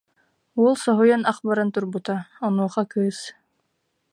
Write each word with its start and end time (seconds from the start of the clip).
Уол 0.61 0.75
соһуйан 0.83 1.21
ах 1.31 1.39
баран 1.47 1.69
турбута, 1.73 2.15
онуоха 2.45 2.83
кыыс: 2.91 3.19